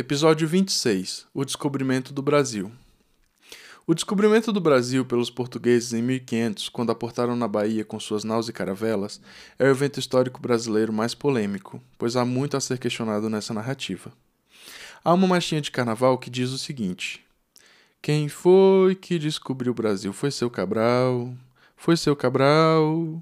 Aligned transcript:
Episódio 0.00 0.46
26 0.46 1.26
O 1.34 1.44
descobrimento 1.44 2.12
do 2.12 2.22
Brasil. 2.22 2.70
O 3.84 3.92
descobrimento 3.92 4.52
do 4.52 4.60
Brasil 4.60 5.04
pelos 5.04 5.28
portugueses 5.28 5.92
em 5.92 6.00
1500, 6.00 6.68
quando 6.68 6.92
aportaram 6.92 7.34
na 7.34 7.48
Bahia 7.48 7.84
com 7.84 7.98
suas 7.98 8.22
naus 8.22 8.48
e 8.48 8.52
caravelas, 8.52 9.20
é 9.58 9.64
o 9.64 9.70
evento 9.72 9.98
histórico 9.98 10.40
brasileiro 10.40 10.92
mais 10.92 11.14
polêmico, 11.16 11.82
pois 11.98 12.14
há 12.14 12.24
muito 12.24 12.56
a 12.56 12.60
ser 12.60 12.78
questionado 12.78 13.28
nessa 13.28 13.52
narrativa. 13.52 14.12
Há 15.02 15.12
uma 15.12 15.26
marchinha 15.26 15.60
de 15.60 15.72
carnaval 15.72 16.16
que 16.16 16.30
diz 16.30 16.50
o 16.50 16.58
seguinte: 16.58 17.26
Quem 18.00 18.28
foi 18.28 18.94
que 18.94 19.18
descobriu 19.18 19.72
o 19.72 19.74
Brasil? 19.74 20.12
Foi 20.12 20.30
seu 20.30 20.48
Cabral, 20.48 21.34
foi 21.76 21.96
seu 21.96 22.14
Cabral. 22.14 23.20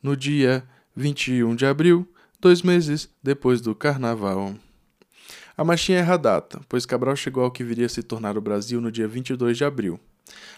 No 0.00 0.16
dia 0.16 0.62
21 0.94 1.56
de 1.56 1.66
abril, 1.66 2.08
dois 2.40 2.62
meses 2.62 3.08
depois 3.20 3.60
do 3.60 3.74
carnaval. 3.74 4.54
A 5.56 5.62
marchinha 5.64 5.98
erra 5.98 6.14
a 6.14 6.16
data, 6.16 6.60
pois 6.68 6.86
Cabral 6.86 7.14
chegou 7.14 7.44
ao 7.44 7.50
que 7.50 7.62
viria 7.62 7.86
a 7.86 7.88
se 7.88 8.02
tornar 8.02 8.38
o 8.38 8.40
Brasil 8.40 8.80
no 8.80 8.90
dia 8.90 9.06
22 9.06 9.58
de 9.58 9.64
abril. 9.64 10.00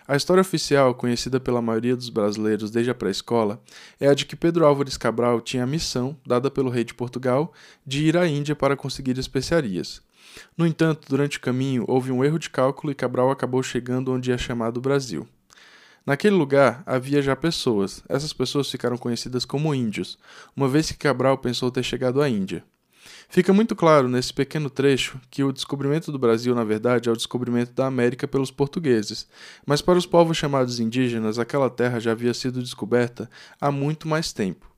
A 0.06 0.14
história 0.14 0.40
oficial, 0.40 0.94
conhecida 0.94 1.40
pela 1.40 1.62
maioria 1.62 1.96
dos 1.96 2.08
brasileiros 2.08 2.70
desde 2.70 2.90
a 2.90 2.94
pré-escola, 2.94 3.60
é 3.98 4.06
a 4.06 4.14
de 4.14 4.24
que 4.24 4.36
Pedro 4.36 4.64
Álvares 4.64 4.96
Cabral 4.96 5.40
tinha 5.40 5.64
a 5.64 5.66
missão, 5.66 6.16
dada 6.24 6.50
pelo 6.50 6.70
rei 6.70 6.84
de 6.84 6.94
Portugal, 6.94 7.52
de 7.84 8.04
ir 8.04 8.16
à 8.16 8.26
Índia 8.26 8.54
para 8.54 8.76
conseguir 8.76 9.18
especiarias. 9.18 10.00
No 10.56 10.66
entanto, 10.66 11.08
durante 11.08 11.38
o 11.38 11.40
caminho 11.40 11.84
houve 11.88 12.12
um 12.12 12.24
erro 12.24 12.38
de 12.38 12.50
cálculo 12.50 12.92
e 12.92 12.94
Cabral 12.94 13.30
acabou 13.30 13.62
chegando 13.62 14.12
onde 14.12 14.30
é 14.30 14.38
chamado 14.38 14.80
Brasil. 14.80 15.26
Naquele 16.06 16.36
lugar 16.36 16.82
havia 16.84 17.22
já 17.22 17.34
pessoas. 17.34 18.04
Essas 18.08 18.32
pessoas 18.32 18.70
ficaram 18.70 18.98
conhecidas 18.98 19.44
como 19.44 19.74
índios, 19.74 20.18
uma 20.54 20.68
vez 20.68 20.92
que 20.92 20.98
Cabral 20.98 21.38
pensou 21.38 21.70
ter 21.70 21.82
chegado 21.82 22.20
à 22.20 22.28
Índia. 22.28 22.62
Fica 23.28 23.52
muito 23.52 23.74
claro 23.74 24.08
nesse 24.08 24.32
pequeno 24.32 24.70
trecho 24.70 25.20
que 25.30 25.42
o 25.42 25.52
descobrimento 25.52 26.12
do 26.12 26.18
Brasil, 26.18 26.54
na 26.54 26.64
verdade, 26.64 27.08
é 27.08 27.12
o 27.12 27.16
descobrimento 27.16 27.72
da 27.72 27.86
América 27.86 28.28
pelos 28.28 28.50
portugueses, 28.50 29.26
mas 29.66 29.82
para 29.82 29.98
os 29.98 30.06
povos 30.06 30.36
chamados 30.36 30.80
indígenas, 30.80 31.38
aquela 31.38 31.68
terra 31.68 31.98
já 31.98 32.12
havia 32.12 32.32
sido 32.32 32.62
descoberta 32.62 33.28
há 33.60 33.70
muito 33.70 34.06
mais 34.06 34.32
tempo. 34.32 34.74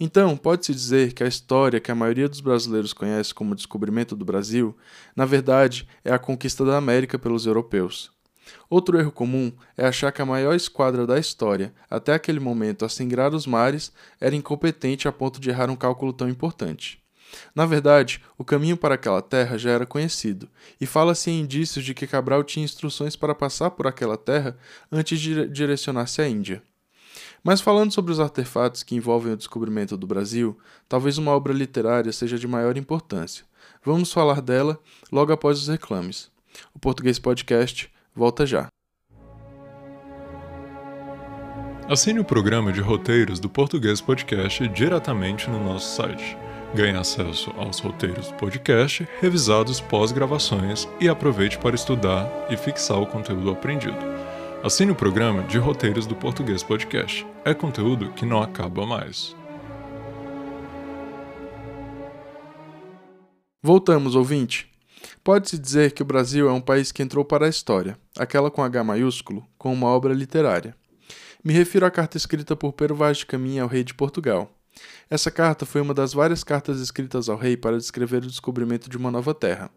Então, 0.00 0.36
pode-se 0.36 0.72
dizer 0.72 1.12
que 1.12 1.24
a 1.24 1.26
história 1.26 1.80
que 1.80 1.90
a 1.90 1.94
maioria 1.94 2.28
dos 2.28 2.40
brasileiros 2.40 2.92
conhece 2.92 3.34
como 3.34 3.54
descobrimento 3.54 4.14
do 4.14 4.24
Brasil, 4.24 4.76
na 5.14 5.24
verdade, 5.24 5.88
é 6.04 6.12
a 6.12 6.18
conquista 6.18 6.64
da 6.64 6.76
América 6.76 7.18
pelos 7.18 7.46
europeus. 7.46 8.10
Outro 8.70 8.98
erro 8.98 9.10
comum 9.10 9.52
é 9.76 9.86
achar 9.86 10.12
que 10.12 10.22
a 10.22 10.26
maior 10.26 10.54
esquadra 10.54 11.06
da 11.06 11.18
história, 11.18 11.74
até 11.90 12.14
aquele 12.14 12.40
momento 12.40 12.84
a 12.84 12.88
singrar 12.88 13.34
os 13.34 13.46
mares, 13.46 13.92
era 14.20 14.36
incompetente 14.36 15.08
a 15.08 15.12
ponto 15.12 15.40
de 15.40 15.50
errar 15.50 15.68
um 15.68 15.76
cálculo 15.76 16.12
tão 16.12 16.28
importante. 16.28 17.02
Na 17.54 17.66
verdade, 17.66 18.22
o 18.36 18.44
caminho 18.44 18.76
para 18.76 18.94
aquela 18.94 19.22
terra 19.22 19.58
já 19.58 19.70
era 19.70 19.86
conhecido, 19.86 20.48
e 20.80 20.86
fala-se 20.86 21.30
em 21.30 21.40
indícios 21.40 21.84
de 21.84 21.94
que 21.94 22.06
Cabral 22.06 22.42
tinha 22.44 22.64
instruções 22.64 23.16
para 23.16 23.34
passar 23.34 23.70
por 23.70 23.86
aquela 23.86 24.16
terra 24.16 24.56
antes 24.90 25.20
de 25.20 25.48
direcionar-se 25.48 26.22
à 26.22 26.28
Índia. 26.28 26.62
Mas 27.42 27.60
falando 27.60 27.92
sobre 27.92 28.12
os 28.12 28.20
artefatos 28.20 28.82
que 28.82 28.94
envolvem 28.94 29.32
o 29.32 29.36
descobrimento 29.36 29.96
do 29.96 30.06
Brasil, 30.06 30.58
talvez 30.88 31.18
uma 31.18 31.32
obra 31.32 31.52
literária 31.52 32.12
seja 32.12 32.38
de 32.38 32.48
maior 32.48 32.76
importância. 32.76 33.44
Vamos 33.84 34.12
falar 34.12 34.40
dela 34.40 34.78
logo 35.10 35.32
após 35.32 35.58
os 35.58 35.68
reclames. 35.68 36.30
O 36.74 36.78
Português 36.78 37.18
Podcast 37.18 37.90
volta 38.14 38.44
já. 38.44 38.68
Assine 41.88 42.20
o 42.20 42.24
programa 42.24 42.70
de 42.70 42.80
roteiros 42.80 43.40
do 43.40 43.48
Português 43.48 44.00
Podcast 44.00 44.68
diretamente 44.68 45.48
no 45.48 45.62
nosso 45.62 45.96
site 45.96 46.36
Ganhe 46.74 46.98
acesso 46.98 47.50
aos 47.56 47.80
roteiros 47.80 48.28
do 48.28 48.34
podcast, 48.34 49.08
revisados 49.20 49.80
pós-gravações 49.80 50.86
e 51.00 51.08
aproveite 51.08 51.56
para 51.58 51.74
estudar 51.74 52.46
e 52.50 52.56
fixar 52.58 53.00
o 53.00 53.06
conteúdo 53.06 53.50
aprendido. 53.50 53.96
Assine 54.62 54.92
o 54.92 54.94
programa 54.94 55.42
de 55.44 55.56
roteiros 55.56 56.06
do 56.06 56.14
Português 56.14 56.62
Podcast. 56.62 57.26
É 57.42 57.54
conteúdo 57.54 58.12
que 58.12 58.26
não 58.26 58.42
acaba 58.42 58.84
mais. 58.84 59.34
Voltamos, 63.62 64.14
ouvinte. 64.14 64.70
Pode-se 65.24 65.58
dizer 65.58 65.92
que 65.92 66.02
o 66.02 66.06
Brasil 66.06 66.48
é 66.48 66.52
um 66.52 66.60
país 66.60 66.92
que 66.92 67.02
entrou 67.02 67.24
para 67.24 67.46
a 67.46 67.48
história, 67.48 67.98
aquela 68.18 68.50
com 68.50 68.62
H 68.62 68.84
maiúsculo, 68.84 69.46
com 69.56 69.72
uma 69.72 69.86
obra 69.88 70.12
literária. 70.12 70.76
Me 71.42 71.52
refiro 71.52 71.86
à 71.86 71.90
carta 71.90 72.16
escrita 72.16 72.54
por 72.54 72.72
Pero 72.72 72.94
Vaz 72.94 73.18
de 73.18 73.26
Caminha 73.26 73.62
ao 73.62 73.68
rei 73.68 73.84
de 73.84 73.94
Portugal, 73.94 74.57
essa 75.10 75.30
carta 75.30 75.64
foi 75.64 75.80
uma 75.80 75.94
das 75.94 76.12
várias 76.12 76.44
cartas 76.44 76.80
escritas 76.80 77.28
ao 77.28 77.36
rei 77.36 77.56
para 77.56 77.78
descrever 77.78 78.18
o 78.18 78.28
descobrimento 78.28 78.88
de 78.88 78.96
uma 78.96 79.10
nova 79.10 79.34
terra. 79.34 79.70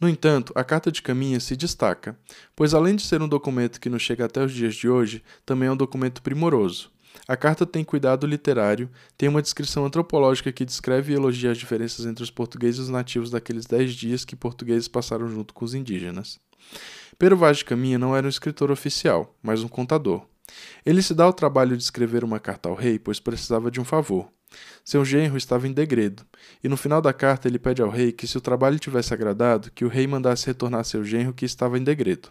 No 0.00 0.08
entanto, 0.08 0.52
a 0.56 0.64
carta 0.64 0.90
de 0.90 1.02
Caminha 1.02 1.38
se 1.40 1.56
destaca, 1.56 2.18
pois 2.56 2.72
além 2.72 2.96
de 2.96 3.02
ser 3.02 3.20
um 3.20 3.28
documento 3.28 3.80
que 3.80 3.90
nos 3.90 4.02
chega 4.02 4.24
até 4.24 4.42
os 4.42 4.52
dias 4.52 4.74
de 4.74 4.88
hoje, 4.88 5.22
também 5.44 5.68
é 5.68 5.72
um 5.72 5.76
documento 5.76 6.22
primoroso. 6.22 6.90
A 7.28 7.36
carta 7.36 7.66
tem 7.66 7.84
cuidado 7.84 8.26
literário, 8.26 8.90
tem 9.16 9.28
uma 9.28 9.42
descrição 9.42 9.84
antropológica 9.84 10.52
que 10.52 10.64
descreve 10.64 11.12
e 11.12 11.16
elogia 11.16 11.50
as 11.50 11.58
diferenças 11.58 12.06
entre 12.06 12.24
os 12.24 12.30
portugueses 12.30 12.80
e 12.80 12.82
os 12.82 12.88
nativos 12.88 13.30
daqueles 13.30 13.66
dez 13.66 13.94
dias 13.94 14.24
que 14.24 14.36
portugueses 14.36 14.88
passaram 14.88 15.28
junto 15.28 15.52
com 15.52 15.64
os 15.64 15.74
indígenas. 15.74 16.40
Pero 17.18 17.36
Vaz 17.36 17.58
de 17.58 17.64
Caminha 17.66 17.98
não 17.98 18.16
era 18.16 18.26
um 18.26 18.30
escritor 18.30 18.70
oficial, 18.70 19.36
mas 19.42 19.62
um 19.62 19.68
contador. 19.68 20.24
Ele 20.84 21.02
se 21.02 21.14
dá 21.14 21.28
o 21.28 21.32
trabalho 21.32 21.76
de 21.76 21.82
escrever 21.82 22.24
uma 22.24 22.40
carta 22.40 22.68
ao 22.68 22.74
rei, 22.74 22.98
pois 22.98 23.20
precisava 23.20 23.70
de 23.70 23.80
um 23.80 23.84
favor. 23.84 24.30
Seu 24.84 25.04
genro 25.04 25.36
estava 25.36 25.68
em 25.68 25.72
degredo, 25.72 26.24
e 26.62 26.68
no 26.68 26.76
final 26.76 27.00
da 27.00 27.12
carta 27.12 27.46
ele 27.46 27.58
pede 27.58 27.82
ao 27.82 27.88
rei 27.88 28.12
que, 28.12 28.26
se 28.26 28.36
o 28.36 28.40
trabalho 28.40 28.78
tivesse 28.78 29.14
agradado, 29.14 29.70
que 29.70 29.84
o 29.84 29.88
rei 29.88 30.06
mandasse 30.06 30.46
retornar 30.46 30.84
seu 30.84 31.04
genro 31.04 31.32
que 31.32 31.44
estava 31.44 31.78
em 31.78 31.84
degredo. 31.84 32.30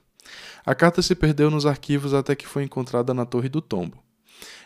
A 0.66 0.76
carta 0.76 1.02
se 1.02 1.16
perdeu 1.16 1.50
nos 1.50 1.66
arquivos 1.66 2.14
até 2.14 2.36
que 2.36 2.48
foi 2.48 2.64
encontrada 2.64 3.14
na 3.14 3.26
Torre 3.26 3.50
do 3.50 3.62
Tombo. 3.62 4.04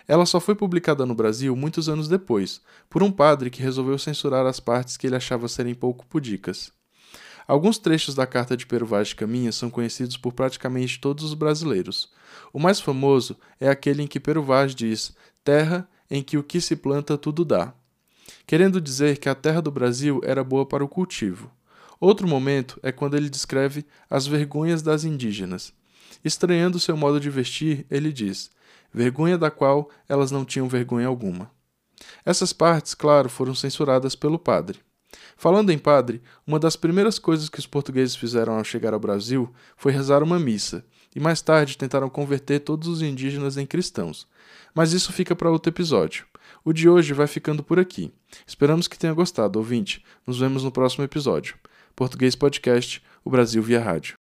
Ela 0.08 0.26
só 0.26 0.40
foi 0.40 0.56
publicada 0.56 1.06
no 1.06 1.16
Brasil 1.16 1.56
muitos 1.56 1.88
anos 1.88 2.08
depois, 2.08 2.62
por 2.90 3.02
um 3.02 3.12
padre 3.12 3.50
que 3.50 3.62
resolveu 3.62 3.98
censurar 3.98 4.46
as 4.46 4.60
partes 4.60 4.98
que 4.98 5.08
ele 5.08 5.16
achava 5.16 5.48
serem 5.48 5.74
pouco 5.74 6.06
pudicas. 6.06 6.72
Alguns 7.48 7.78
trechos 7.78 8.16
da 8.16 8.26
carta 8.26 8.56
de 8.56 8.66
Pero 8.66 8.86
Vaz 8.86 9.10
de 9.10 9.16
Caminha 9.16 9.52
são 9.52 9.70
conhecidos 9.70 10.18
por 10.18 10.34
praticamente 10.34 11.00
todos 11.00 11.24
os 11.24 11.34
brasileiros. 11.34 12.12
O 12.52 12.60
mais 12.60 12.80
famoso 12.80 13.38
é 13.60 13.70
aquele 13.70 14.04
em 14.04 14.08
que 14.08 14.20
Pero 14.20 14.42
Vaz 14.42 14.74
diz: 14.74 15.16
Terra 15.44 15.88
em 16.10 16.24
que 16.24 16.38
o 16.38 16.44
que 16.44 16.62
se 16.62 16.76
planta 16.76 17.18
tudo 17.18 17.44
dá, 17.44 17.74
querendo 18.46 18.80
dizer 18.80 19.18
que 19.18 19.28
a 19.28 19.36
terra 19.36 19.62
do 19.62 19.72
Brasil 19.72 20.22
era 20.24 20.44
boa 20.44 20.66
para 20.66 20.84
o 20.84 20.88
cultivo. 20.88 21.52
Outro 22.00 22.28
momento 22.28 22.80
é 22.84 22.92
quando 22.92 23.16
ele 23.16 23.30
descreve 23.30 23.86
as 24.10 24.28
vergonhas 24.28 24.82
das 24.82 25.04
indígenas. 25.04 25.74
Estranhando 26.24 26.80
seu 26.80 26.96
modo 26.96 27.20
de 27.20 27.30
vestir, 27.30 27.86
ele 27.90 28.12
diz: 28.12 28.52
vergonha 28.94 29.38
da 29.38 29.50
qual 29.50 29.90
elas 30.08 30.32
não 30.32 30.46
tinham 30.46 30.68
vergonha 30.68 31.08
alguma. 31.08 31.52
Essas 32.26 32.54
partes, 32.54 32.94
claro, 32.94 33.30
foram 33.30 33.56
censuradas 33.56 34.16
pelo 34.16 34.38
padre. 34.38 34.80
Falando 35.38 35.72
em 35.72 35.78
padre, 35.78 36.22
uma 36.46 36.60
das 36.60 36.76
primeiras 36.76 37.20
coisas 37.20 37.50
que 37.50 37.60
os 37.60 37.68
portugueses 37.68 38.16
fizeram 38.16 38.58
ao 38.58 38.64
chegar 38.64 38.94
ao 38.94 39.00
Brasil 39.00 39.52
foi 39.76 39.92
rezar 39.92 40.24
uma 40.24 40.40
missa, 40.40 40.84
e 41.16 41.20
mais 41.20 41.42
tarde 41.42 41.78
tentaram 41.78 42.10
converter 42.10 42.60
todos 42.60 42.88
os 42.88 43.02
indígenas 43.02 43.58
em 43.58 43.66
cristãos. 43.66 44.28
Mas 44.74 44.94
isso 44.94 45.14
fica 45.14 45.36
para 45.36 45.52
outro 45.52 45.70
episódio. 45.70 46.26
O 46.66 46.74
de 46.74 46.88
hoje 46.88 47.14
vai 47.14 47.28
ficando 47.28 47.62
por 47.62 47.78
aqui. 47.80 48.12
Esperamos 48.48 48.88
que 48.88 48.98
tenha 48.98 49.14
gostado, 49.14 49.60
ouvinte. 49.60 50.04
Nos 50.26 50.40
vemos 50.40 50.64
no 50.64 50.72
próximo 50.72 51.04
episódio. 51.04 51.56
Português 51.96 52.36
Podcast, 52.36 53.04
o 53.24 53.30
Brasil 53.30 53.62
via 53.62 53.82
rádio. 53.82 54.23